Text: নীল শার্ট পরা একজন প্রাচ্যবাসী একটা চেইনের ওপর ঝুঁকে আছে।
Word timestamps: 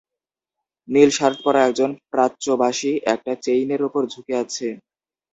নীল 0.89 1.09
শার্ট 1.17 1.37
পরা 1.45 1.61
একজন 1.63 1.91
প্রাচ্যবাসী 2.11 2.91
একটা 3.13 3.33
চেইনের 3.45 3.81
ওপর 3.87 4.01
ঝুঁকে 4.11 4.33
আছে। 4.43 4.67